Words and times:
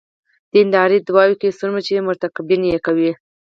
دیندارۍ 0.53 0.97
ادعا 1.01 1.23
کوي 1.41 1.51
څومره 1.59 1.79
چې 1.85 2.05
مرتکبین 2.07 2.61
یې 2.71 2.77
کوي. 2.85 3.11